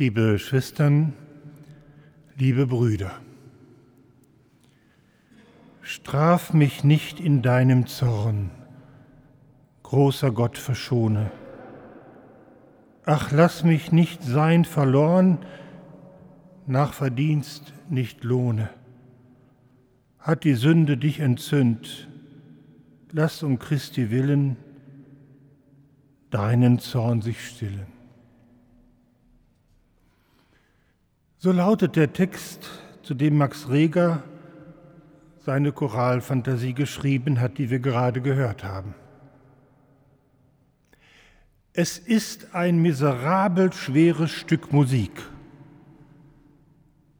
[0.00, 1.12] Liebe Schwestern,
[2.34, 3.12] liebe Brüder,
[5.82, 8.50] straf mich nicht in deinem Zorn,
[9.82, 11.30] großer Gott verschone.
[13.04, 15.36] Ach, lass mich nicht sein verloren,
[16.66, 18.70] nach Verdienst nicht lohne.
[20.18, 22.08] Hat die Sünde dich entzündt,
[23.12, 24.56] lass um Christi willen
[26.30, 27.99] deinen Zorn sich stillen.
[31.42, 32.68] So lautet der Text,
[33.02, 34.22] zu dem Max Reger
[35.38, 38.94] seine Choralfantasie geschrieben hat, die wir gerade gehört haben.
[41.72, 45.12] Es ist ein miserabel schweres Stück Musik.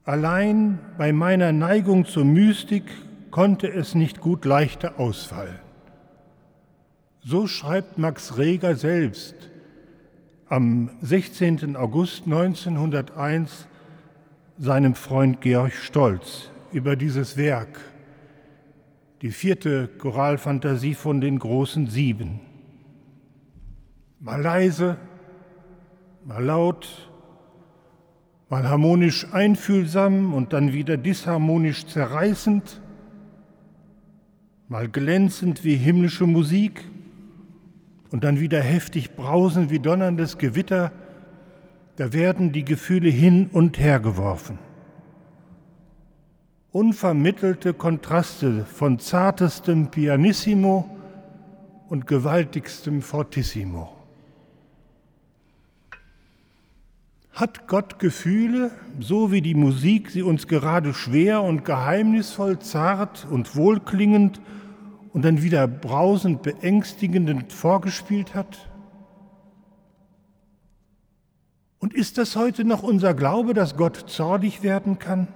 [0.04, 2.84] Allein bei meiner Neigung zur Mystik
[3.30, 5.60] konnte es nicht gut leichter ausfallen.
[7.22, 9.34] So schreibt Max Reger selbst
[10.46, 11.74] am 16.
[11.74, 13.66] August 1901
[14.60, 17.80] seinem Freund Georg Stolz über dieses Werk,
[19.22, 22.40] die vierte Choralfantasie von den großen Sieben.
[24.20, 24.98] Mal leise,
[26.26, 27.10] mal laut,
[28.50, 32.82] mal harmonisch einfühlsam und dann wieder disharmonisch zerreißend,
[34.68, 36.84] mal glänzend wie himmlische Musik
[38.10, 40.92] und dann wieder heftig brausend wie donnerndes Gewitter,
[42.00, 44.58] da werden die Gefühle hin und her geworfen.
[46.72, 50.88] Unvermittelte Kontraste von zartestem Pianissimo
[51.90, 53.94] und gewaltigstem Fortissimo.
[57.34, 63.56] Hat Gott Gefühle, so wie die Musik sie uns gerade schwer und geheimnisvoll, zart und
[63.56, 64.40] wohlklingend
[65.12, 68.69] und dann wieder brausend beängstigend vorgespielt hat?
[71.80, 75.28] Und ist das heute noch unser Glaube, dass Gott zornig werden kann?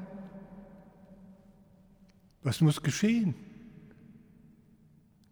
[2.42, 3.34] Was muss geschehen,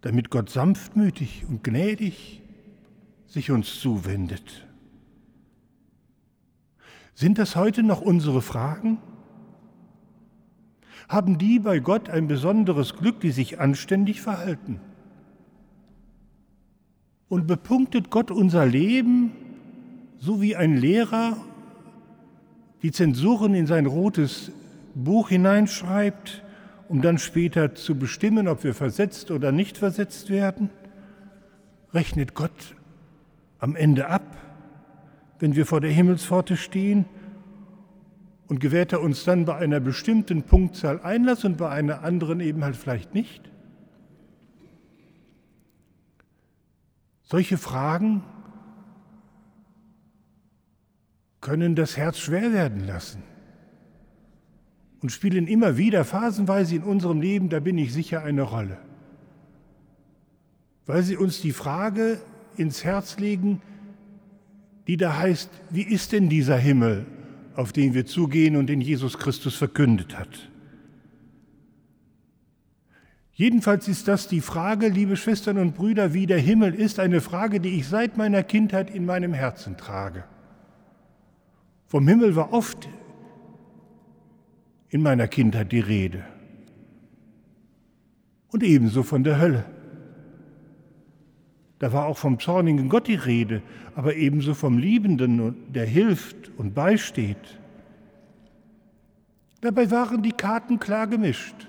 [0.00, 2.41] damit Gott sanftmütig und gnädig
[3.26, 4.66] sich uns zuwendet?
[7.15, 8.97] Sind das heute noch unsere Fragen?
[11.10, 14.81] Haben die bei Gott ein besonderes Glück, die sich anständig verhalten?
[17.28, 19.32] Und bepunktet Gott unser Leben
[20.22, 21.37] so wie ein Lehrer
[22.83, 24.53] die Zensuren in sein rotes
[24.94, 26.44] Buch hineinschreibt,
[26.88, 30.71] um dann später zu bestimmen, ob wir versetzt oder nicht versetzt werden?
[31.93, 32.77] Rechnet Gott
[33.59, 34.37] am Ende ab,
[35.41, 37.04] wenn wir vor der Himmelspforte stehen?
[38.47, 42.62] Und gewährt er uns dann bei einer bestimmten Punktzahl Einlass und bei einer anderen eben
[42.62, 43.50] halt vielleicht nicht?
[47.22, 48.22] Solche Fragen
[51.42, 53.22] können das Herz schwer werden lassen
[55.03, 58.78] und spielen immer wieder phasenweise in unserem Leben, da bin ich sicher, eine Rolle.
[60.86, 62.20] Weil sie uns die Frage
[62.56, 63.60] ins Herz legen,
[64.86, 67.06] die da heißt, wie ist denn dieser Himmel,
[67.54, 70.48] auf den wir zugehen und den Jesus Christus verkündet hat?
[73.34, 77.59] Jedenfalls ist das die Frage, liebe Schwestern und Brüder, wie der Himmel ist, eine Frage,
[77.59, 80.24] die ich seit meiner Kindheit in meinem Herzen trage.
[81.92, 82.88] Vom Himmel war oft
[84.88, 86.25] in meiner Kindheit die Rede.
[88.48, 89.66] Und ebenso von der Hölle.
[91.80, 93.60] Da war auch vom zornigen Gott die Rede,
[93.94, 97.60] aber ebenso vom Liebenden, der hilft und beisteht.
[99.60, 101.69] Dabei waren die Karten klar gemischt.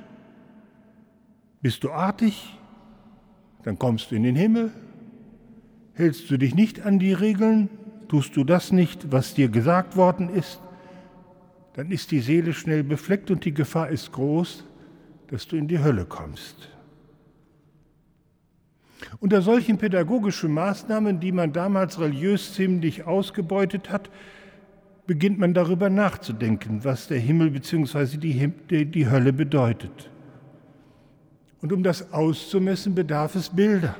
[1.61, 2.57] Bist du artig,
[3.63, 4.71] dann kommst du in den Himmel.
[5.95, 7.67] Hältst du dich nicht an die Regeln,
[8.13, 10.61] Tust du das nicht, was dir gesagt worden ist,
[11.73, 14.65] dann ist die Seele schnell befleckt und die Gefahr ist groß,
[15.31, 16.69] dass du in die Hölle kommst.
[19.19, 24.11] Unter solchen pädagogischen Maßnahmen, die man damals religiös ziemlich ausgebeutet hat,
[25.07, 28.17] beginnt man darüber nachzudenken, was der Himmel bzw.
[28.17, 30.11] Die, die Hölle bedeutet.
[31.63, 33.95] Und um das auszumessen, bedarf es Bilder.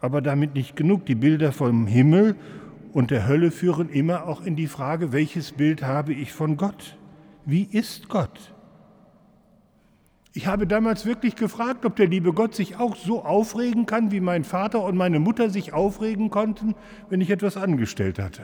[0.00, 1.06] Aber damit nicht genug.
[1.06, 2.36] Die Bilder vom Himmel
[2.92, 6.96] und der Hölle führen immer auch in die Frage, welches Bild habe ich von Gott?
[7.44, 8.54] Wie ist Gott?
[10.34, 14.20] Ich habe damals wirklich gefragt, ob der liebe Gott sich auch so aufregen kann, wie
[14.20, 16.74] mein Vater und meine Mutter sich aufregen konnten,
[17.08, 18.42] wenn ich etwas angestellt hatte.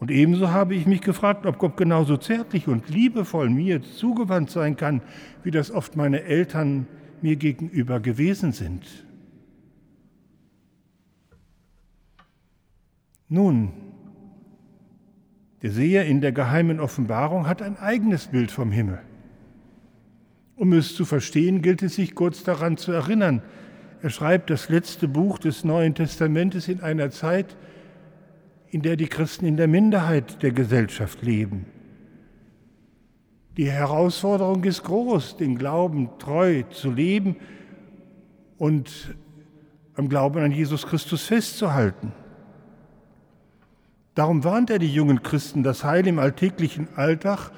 [0.00, 4.76] Und ebenso habe ich mich gefragt, ob Gott genauso zärtlich und liebevoll mir zugewandt sein
[4.76, 5.00] kann,
[5.44, 6.86] wie das oft meine Eltern
[7.22, 8.84] mir gegenüber gewesen sind.
[13.28, 13.72] Nun,
[15.62, 19.00] der Seher in der geheimen Offenbarung hat ein eigenes Bild vom Himmel.
[20.56, 23.42] Um es zu verstehen, gilt es sich kurz daran zu erinnern.
[24.02, 27.56] Er schreibt das letzte Buch des Neuen Testamentes in einer Zeit,
[28.70, 31.64] in der die Christen in der Minderheit der Gesellschaft leben.
[33.56, 37.36] Die Herausforderung ist groß, den Glauben treu zu leben
[38.58, 39.14] und
[39.94, 42.12] am Glauben an Jesus Christus festzuhalten.
[44.14, 47.50] Darum warnt er die jungen Christen, das Heil im alltäglichen Alltag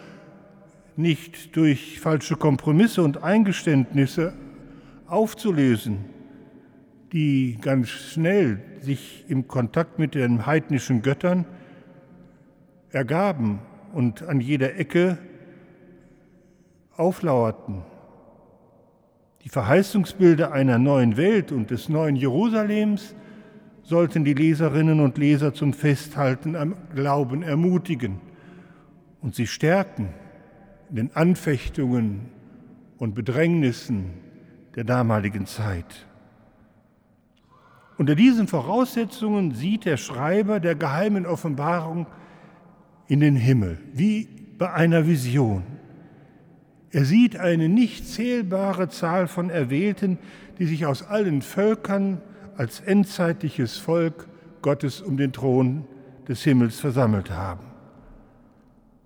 [0.97, 4.32] nicht durch falsche Kompromisse und Eingeständnisse
[5.06, 6.06] aufzulösen,
[7.12, 11.44] die ganz schnell sich im Kontakt mit den heidnischen Göttern
[12.91, 13.58] ergaben
[13.93, 15.19] und an jeder Ecke
[16.97, 17.82] auflauerten.
[19.44, 23.14] Die Verheißungsbilder einer neuen Welt und des neuen Jerusalems
[23.86, 28.20] sollten die Leserinnen und Leser zum Festhalten am Glauben ermutigen
[29.20, 30.08] und sie stärken
[30.90, 32.22] in den Anfechtungen
[32.98, 34.10] und Bedrängnissen
[34.74, 36.06] der damaligen Zeit.
[37.96, 42.06] Unter diesen Voraussetzungen sieht der Schreiber der geheimen Offenbarung
[43.06, 44.28] in den Himmel, wie
[44.58, 45.62] bei einer Vision.
[46.90, 50.18] Er sieht eine nicht zählbare Zahl von Erwählten,
[50.58, 52.20] die sich aus allen Völkern
[52.56, 54.29] als endzeitliches Volk
[54.62, 55.85] Gottes um den Thron
[56.29, 57.67] des Himmels versammelt haben.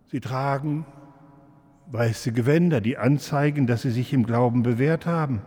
[0.06, 0.86] Sie tragen
[1.90, 5.42] weiße Gewänder, die anzeigen, dass sie sich im Glauben bewährt haben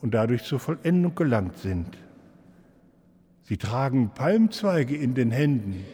[0.00, 1.96] und dadurch zur Vollendung gelangt sind.
[3.42, 5.84] Sie tragen Palmzweige in den Händen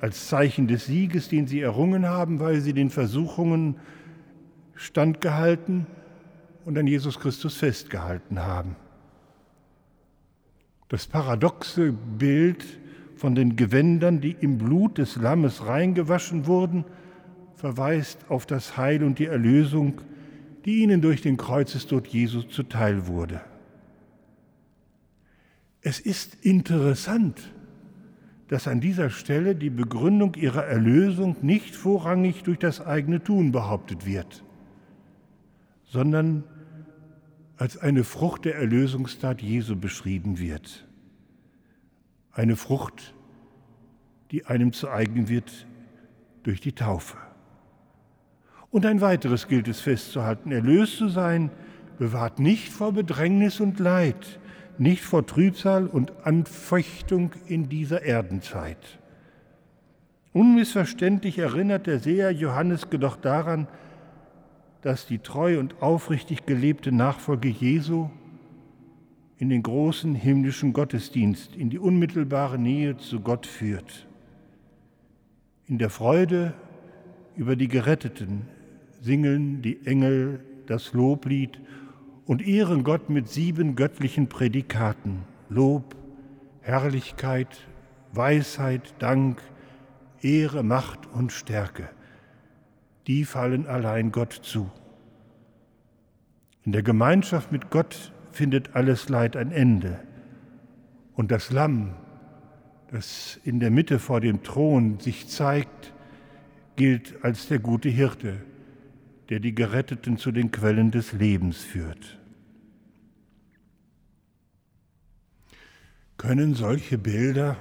[0.00, 3.76] als Zeichen des Sieges, den sie errungen haben, weil sie den Versuchungen
[4.74, 5.86] standgehalten
[6.64, 8.76] und an Jesus Christus festgehalten haben.
[10.92, 12.64] Das paradoxe Bild
[13.16, 16.84] von den Gewändern, die im Blut des Lammes reingewaschen wurden,
[17.56, 20.02] verweist auf das Heil und die Erlösung,
[20.64, 23.40] die ihnen durch den Kreuzestod Jesu zuteil wurde.
[25.80, 27.50] Es ist interessant,
[28.48, 34.06] dass an dieser Stelle die Begründung ihrer Erlösung nicht vorrangig durch das eigene Tun behauptet
[34.06, 34.44] wird
[35.92, 36.44] sondern
[37.62, 40.84] als eine Frucht der Erlösungstat Jesu beschrieben wird.
[42.32, 43.14] Eine Frucht,
[44.32, 45.68] die einem zu eigen wird
[46.42, 47.18] durch die Taufe.
[48.70, 51.52] Und ein weiteres gilt es festzuhalten, erlöst zu sein,
[52.00, 54.40] bewahrt nicht vor Bedrängnis und Leid,
[54.76, 58.98] nicht vor Trübsal und Anfechtung in dieser Erdenzeit.
[60.32, 63.68] Unmissverständlich erinnert der Seher Johannes jedoch daran,
[64.82, 68.10] dass die treu und aufrichtig gelebte Nachfolge Jesu
[69.38, 74.06] in den großen himmlischen Gottesdienst, in die unmittelbare Nähe zu Gott führt.
[75.66, 76.54] In der Freude
[77.36, 78.42] über die Geretteten
[79.00, 81.60] singen die Engel das Loblied
[82.26, 85.96] und ehren Gott mit sieben göttlichen Prädikaten Lob,
[86.60, 87.66] Herrlichkeit,
[88.12, 89.42] Weisheit, Dank,
[90.20, 91.88] Ehre, Macht und Stärke
[93.06, 94.70] die fallen allein Gott zu.
[96.64, 100.00] In der Gemeinschaft mit Gott findet alles Leid ein Ende.
[101.14, 101.94] Und das Lamm,
[102.90, 105.92] das in der Mitte vor dem Thron sich zeigt,
[106.76, 108.40] gilt als der gute Hirte,
[109.28, 112.18] der die Geretteten zu den Quellen des Lebens führt.
[116.16, 117.56] Können solche Bilder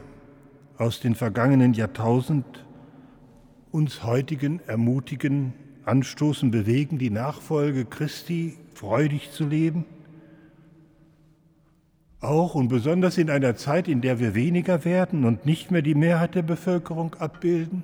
[0.78, 2.71] aus den vergangenen Jahrtausenden
[3.72, 5.54] uns heutigen ermutigen,
[5.86, 9.86] anstoßen, bewegen, die Nachfolge Christi freudig zu leben?
[12.20, 15.96] Auch und besonders in einer Zeit, in der wir weniger werden und nicht mehr die
[15.96, 17.84] Mehrheit der Bevölkerung abbilden?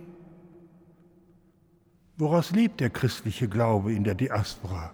[2.17, 4.91] Woraus lebt der christliche Glaube in der Diaspora,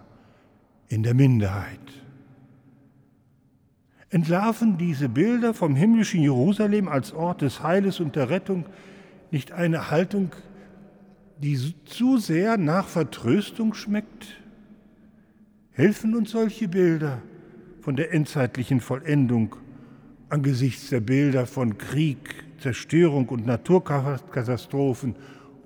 [0.88, 1.78] in der Minderheit?
[4.10, 8.64] Entlarven diese Bilder vom himmlischen Jerusalem als Ort des Heiles und der Rettung
[9.30, 10.30] nicht eine Haltung
[11.38, 14.40] die zu sehr nach Vertröstung schmeckt?
[15.72, 17.22] Helfen uns solche Bilder
[17.80, 19.56] von der endzeitlichen Vollendung
[20.28, 25.16] angesichts der Bilder von Krieg, Zerstörung und Naturkatastrophen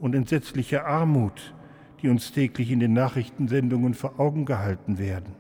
[0.00, 1.54] und entsetzlicher Armut,
[2.02, 5.34] die uns täglich in den Nachrichtensendungen vor Augen gehalten werden?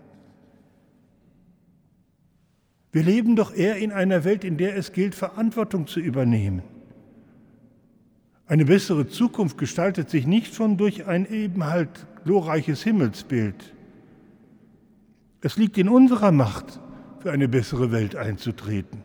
[2.90, 6.62] Wir leben doch eher in einer Welt, in der es gilt, Verantwortung zu übernehmen.
[8.48, 13.74] Eine bessere Zukunft gestaltet sich nicht schon durch ein eben halt glorreiches Himmelsbild.
[15.42, 16.80] Es liegt in unserer Macht,
[17.20, 19.02] für eine bessere Welt einzutreten.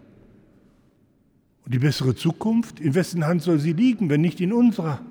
[1.65, 5.01] Und die bessere Zukunft, in wessen Hand soll sie liegen, wenn nicht in unserer?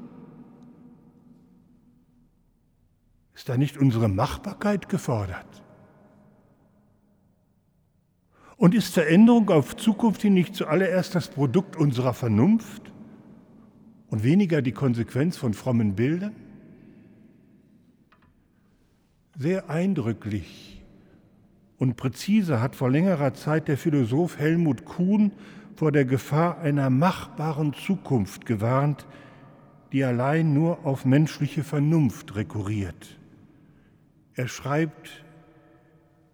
[3.35, 5.63] Ist da nicht unsere Machbarkeit gefordert?
[8.57, 12.92] Und ist Veränderung auf Zukunft hin nicht zuallererst das Produkt unserer Vernunft
[14.13, 16.37] und weniger die Konsequenz von frommen Bildern?
[19.39, 20.83] Sehr eindrücklich
[21.79, 25.33] und präzise hat vor längerer Zeit der Philosoph Helmut Kuhn
[25.77, 29.07] vor der Gefahr einer machbaren Zukunft gewarnt,
[29.93, 33.19] die allein nur auf menschliche Vernunft rekurriert.
[34.35, 35.25] Er schreibt,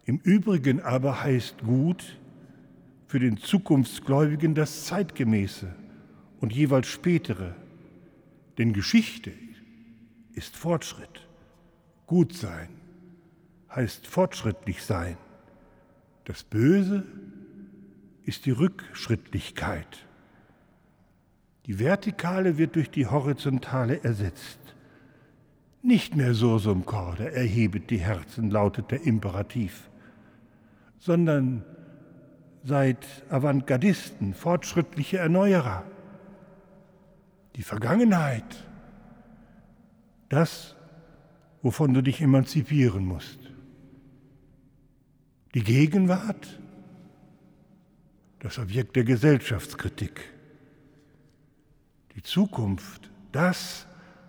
[0.04, 2.18] im Übrigen aber heißt gut
[3.06, 5.72] für den Zukunftsgläubigen das Zeitgemäße
[6.40, 7.54] und jeweils spätere,
[8.58, 9.32] denn Geschichte
[10.34, 11.26] ist Fortschritt.
[12.06, 12.68] Gut sein
[13.74, 15.16] heißt fortschrittlich sein.
[16.24, 17.04] Das Böse
[18.24, 20.06] ist die Rückschrittlichkeit.
[21.66, 24.58] Die Vertikale wird durch die Horizontale ersetzt.
[25.82, 29.88] Nicht mehr sursum corde, erhebet die Herzen, lautet der Imperativ,
[30.98, 31.64] sondern
[32.64, 35.84] seid Avantgardisten, fortschrittliche Erneuerer.
[37.58, 38.64] Die Vergangenheit,
[40.28, 40.76] das,
[41.60, 43.40] wovon du dich emanzipieren musst.
[45.54, 46.60] Die Gegenwart,
[48.38, 50.20] das Objekt der Gesellschaftskritik.
[52.14, 53.88] Die Zukunft, das,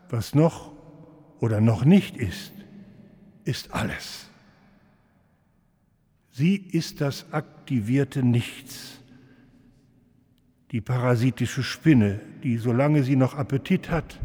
[0.10, 0.72] was noch
[1.40, 2.54] oder noch nicht ist,
[3.44, 4.28] ist alles.
[6.32, 9.02] Sie ist das aktivierte Nichts,
[10.72, 14.20] die parasitische Spinne, die, solange sie noch Appetit hat,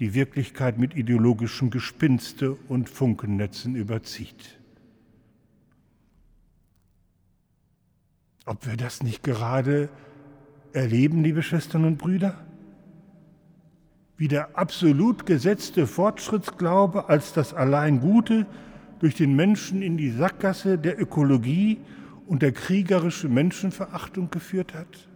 [0.00, 4.58] die Wirklichkeit mit ideologischen Gespinste und Funkennetzen überzieht.
[8.44, 9.88] Ob wir das nicht gerade
[10.72, 12.44] erleben, liebe Schwestern und Brüder?
[14.22, 18.46] wie der absolut gesetzte Fortschrittsglaube als das allein Gute
[19.00, 21.78] durch den Menschen in die Sackgasse der Ökologie
[22.28, 25.08] und der kriegerischen Menschenverachtung geführt hat?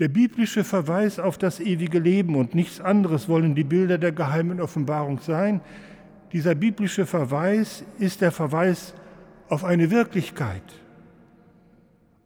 [0.00, 4.58] Der biblische Verweis auf das ewige Leben und nichts anderes wollen die Bilder der geheimen
[4.58, 5.60] Offenbarung sein.
[6.32, 8.94] Dieser biblische Verweis ist der Verweis
[9.50, 10.62] auf eine Wirklichkeit.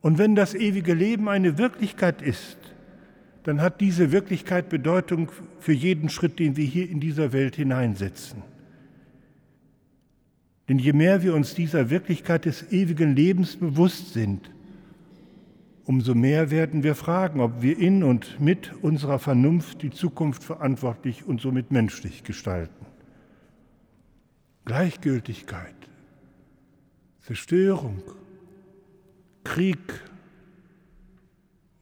[0.02, 2.58] Und wenn das ewige Leben eine Wirklichkeit ist,
[3.42, 8.42] dann hat diese Wirklichkeit Bedeutung für jeden Schritt, den wir hier in dieser Welt hineinsetzen.
[10.68, 14.53] Denn je mehr wir uns dieser Wirklichkeit des ewigen Lebens bewusst sind,
[15.84, 21.26] umso mehr werden wir fragen, ob wir in und mit unserer Vernunft die Zukunft verantwortlich
[21.26, 22.86] und somit menschlich gestalten.
[24.64, 25.74] Gleichgültigkeit,
[27.20, 28.02] Zerstörung,
[29.44, 30.02] Krieg,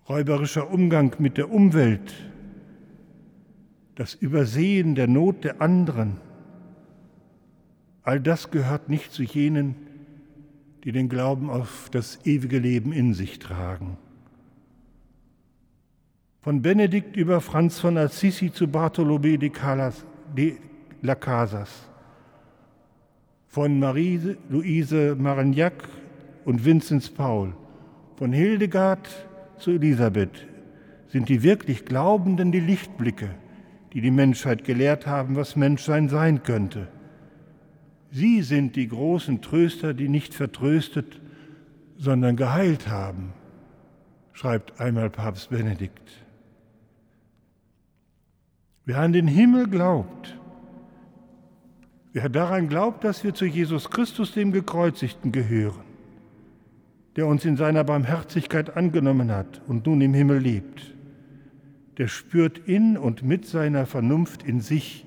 [0.08, 2.12] räuberischer Umgang mit der Umwelt,
[3.94, 6.16] das Übersehen der Not der anderen,
[8.02, 9.76] all das gehört nicht zu jenen,
[10.84, 13.96] die den Glauben auf das ewige Leben in sich tragen.
[16.40, 20.04] Von Benedikt über Franz von Assisi zu Bartolomé de, Calas,
[20.36, 20.56] de
[21.00, 21.88] la Casas,
[23.46, 25.88] von Marie-Louise Marignac
[26.44, 27.54] und Vinzenz Paul,
[28.16, 29.08] von Hildegard
[29.58, 30.46] zu Elisabeth
[31.08, 33.28] sind die wirklich Glaubenden die Lichtblicke,
[33.92, 36.88] die die Menschheit gelehrt haben, was Menschsein sein könnte.
[38.14, 41.18] Sie sind die großen Tröster, die nicht vertröstet,
[41.96, 43.32] sondern geheilt haben,
[44.34, 46.10] schreibt einmal Papst Benedikt.
[48.84, 50.36] Wer an den Himmel glaubt,
[52.12, 55.84] wer daran glaubt, dass wir zu Jesus Christus, dem Gekreuzigten, gehören,
[57.16, 60.94] der uns in seiner Barmherzigkeit angenommen hat und nun im Himmel lebt,
[61.96, 65.06] der spürt in und mit seiner Vernunft in sich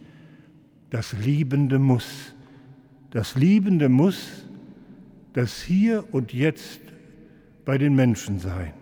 [0.90, 2.35] das liebende Muss,
[3.16, 4.44] das liebende Muss,
[5.32, 6.82] das hier und jetzt
[7.64, 8.74] bei den Menschen sein.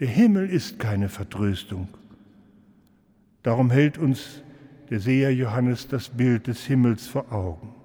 [0.00, 1.86] Der Himmel ist keine Vertröstung.
[3.44, 4.42] Darum hält uns
[4.90, 7.76] der Seher Johannes das Bild des Himmels vor Augen.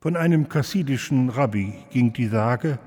[0.00, 2.78] Von einem kassidischen Rabbi ging die Sage,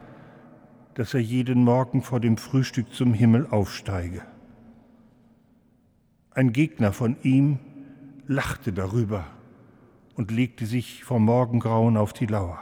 [0.94, 4.22] dass er jeden Morgen vor dem Frühstück zum Himmel aufsteige.
[6.30, 7.58] Ein Gegner von ihm
[8.32, 9.26] lachte darüber
[10.16, 12.60] und legte sich vom Morgengrauen auf die Lauer.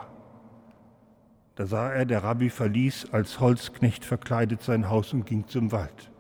[1.56, 6.12] Da sah er, der Rabbi verließ als Holzknecht verkleidet sein Haus und ging zum Wald.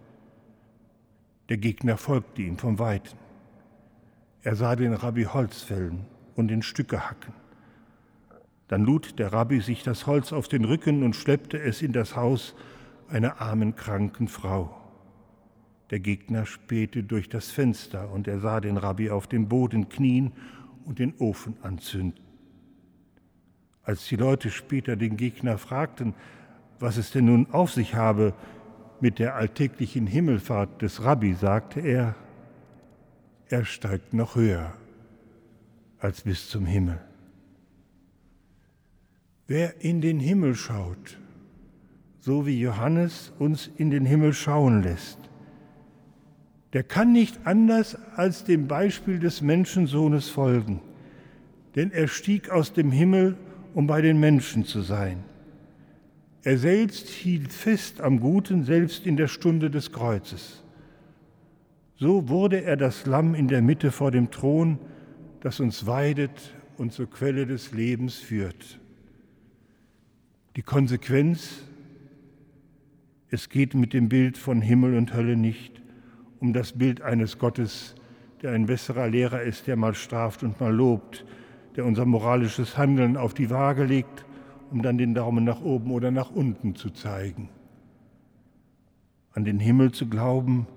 [1.49, 3.17] Der Gegner folgte ihm vom Weiten.
[4.43, 7.33] Er sah den Rabbi Holz fällen und in Stücke hacken.
[8.67, 12.15] Dann lud der Rabbi sich das Holz auf den Rücken und schleppte es in das
[12.15, 12.53] Haus
[13.07, 14.78] einer armen, kranken Frau.
[15.91, 20.33] Der Gegner spähte durch das Fenster und er sah den Rabbi auf dem Boden knien
[20.85, 22.23] und den Ofen anzünden.
[23.83, 26.13] Als die Leute später den Gegner fragten,
[26.79, 28.33] was es denn nun auf sich habe
[29.01, 32.15] mit der alltäglichen Himmelfahrt des Rabbi, sagte er,
[33.47, 34.73] er steigt noch höher
[35.97, 37.01] als bis zum Himmel.
[39.47, 41.17] Wer in den Himmel schaut,
[42.19, 45.28] so wie Johannes uns in den Himmel schauen lässt,
[46.73, 50.81] der kann nicht anders als dem Beispiel des Menschensohnes folgen,
[51.75, 53.37] denn er stieg aus dem Himmel,
[53.73, 55.23] um bei den Menschen zu sein.
[56.43, 60.63] Er selbst hielt fest am Guten, selbst in der Stunde des Kreuzes.
[61.97, 64.79] So wurde er das Lamm in der Mitte vor dem Thron,
[65.41, 68.79] das uns weidet und zur Quelle des Lebens führt.
[70.55, 71.63] Die Konsequenz,
[73.29, 75.81] es geht mit dem Bild von Himmel und Hölle nicht
[76.39, 77.95] um das Bild eines Gottes,
[78.41, 81.25] der ein besserer Lehrer ist, der mal straft und mal lobt,
[81.75, 84.25] der unser moralisches Handeln auf die Waage legt,
[84.71, 87.49] um dann den Daumen nach oben oder nach unten zu zeigen.
[89.33, 90.67] An den Himmel zu glauben,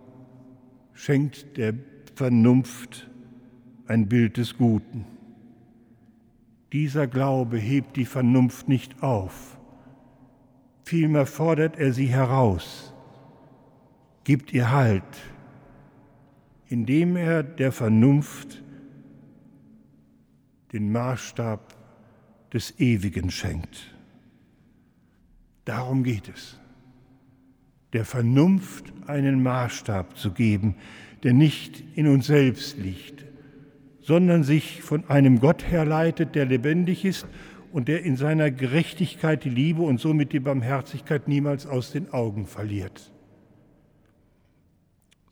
[0.92, 1.74] schenkt der
[2.14, 3.10] Vernunft
[3.86, 5.06] ein Bild des Guten.
[6.72, 9.58] Dieser Glaube hebt die Vernunft nicht auf,
[10.84, 12.94] vielmehr fordert er sie heraus,
[14.24, 15.02] gibt ihr Halt,
[16.72, 18.62] indem er der Vernunft
[20.72, 21.76] den Maßstab
[22.50, 23.94] des Ewigen schenkt.
[25.66, 26.58] Darum geht es,
[27.92, 30.76] der Vernunft einen Maßstab zu geben,
[31.22, 33.26] der nicht in uns selbst liegt,
[34.00, 37.26] sondern sich von einem Gott herleitet, der lebendig ist
[37.70, 42.46] und der in seiner Gerechtigkeit die Liebe und somit die Barmherzigkeit niemals aus den Augen
[42.46, 43.11] verliert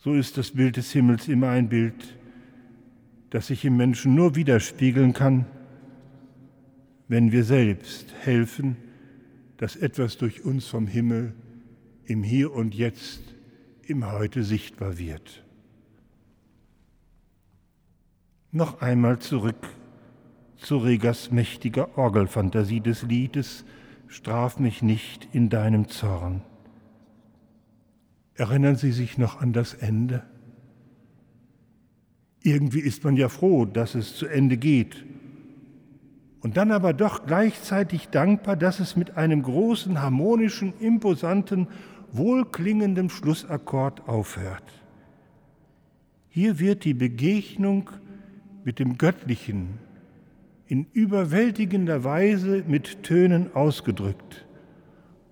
[0.01, 2.19] so ist das Bild des Himmels immer ein Bild,
[3.31, 5.47] das sich im Menschen nur widerspiegeln kann,
[7.07, 8.77] wenn wir selbst helfen,
[9.57, 11.35] dass etwas durch uns vom Himmel
[12.05, 13.23] im Hier und Jetzt,
[13.87, 15.45] im Heute sichtbar wird.
[18.53, 19.69] Noch einmal zurück
[20.57, 23.65] zu Regers mächtiger Orgelfantasie des Liedes
[24.09, 26.43] Straf mich nicht in deinem Zorn.
[28.41, 30.23] Erinnern Sie sich noch an das Ende?
[32.43, 35.05] Irgendwie ist man ja froh, dass es zu Ende geht.
[36.41, 41.69] Und dann aber doch gleichzeitig dankbar, dass es mit einem großen, harmonischen, imposanten,
[42.13, 44.65] wohlklingenden Schlussakkord aufhört.
[46.31, 47.91] Hier wird die Begegnung
[48.65, 49.81] mit dem Göttlichen
[50.67, 54.47] in überwältigender Weise mit Tönen ausgedrückt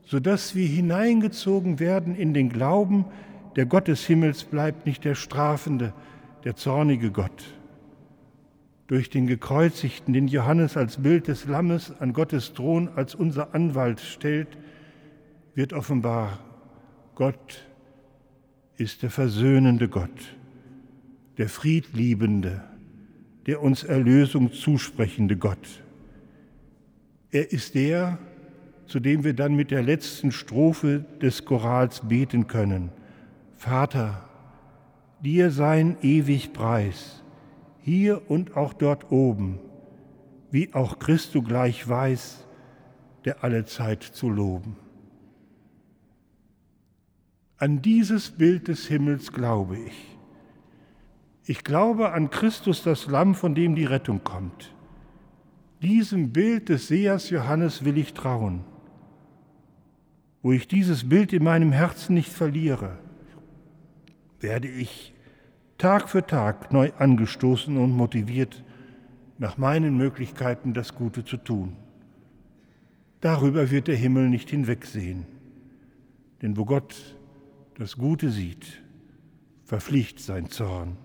[0.08, 3.04] sodass wir hineingezogen werden in den Glauben,
[3.56, 5.92] der Gott des Himmels bleibt nicht der strafende,
[6.44, 7.44] der zornige Gott.
[8.86, 14.00] Durch den Gekreuzigten, den Johannes als Bild des Lammes an Gottes Thron als unser Anwalt
[14.00, 14.48] stellt,
[15.54, 16.38] wird offenbar,
[17.14, 17.66] Gott
[18.78, 20.36] ist der versöhnende Gott,
[21.36, 22.64] der friedliebende,
[23.44, 25.82] der uns Erlösung zusprechende Gott.
[27.30, 28.18] Er ist der,
[28.88, 32.90] zu dem wir dann mit der letzten Strophe des Chorals beten können.
[33.54, 34.24] Vater,
[35.20, 37.22] dir sein ewig Preis,
[37.80, 39.60] hier und auch dort oben,
[40.50, 42.46] wie auch Christo gleich weiß,
[43.26, 44.76] der alle Zeit zu loben.
[47.58, 50.16] An dieses Bild des Himmels glaube ich.
[51.44, 54.72] Ich glaube an Christus, das Lamm, von dem die Rettung kommt.
[55.82, 58.64] Diesem Bild des Sehers Johannes will ich trauen
[60.42, 62.98] wo ich dieses Bild in meinem Herzen nicht verliere,
[64.40, 65.12] werde ich
[65.78, 68.64] Tag für Tag neu angestoßen und motiviert,
[69.38, 71.76] nach meinen Möglichkeiten das Gute zu tun.
[73.20, 75.26] Darüber wird der Himmel nicht hinwegsehen,
[76.42, 77.16] denn wo Gott
[77.76, 78.82] das Gute sieht,
[79.64, 80.96] verfliegt sein Zorn.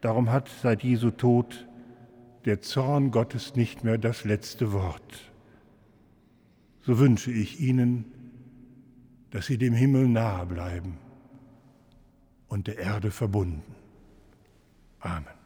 [0.00, 1.68] Darum hat seit Jesu Tod
[2.44, 5.32] der Zorn Gottes nicht mehr das letzte Wort
[6.84, 8.04] so wünsche ich Ihnen,
[9.32, 10.98] dass Sie dem Himmel nahe bleiben
[12.48, 13.74] und der Erde verbunden.
[15.00, 15.41] Amen.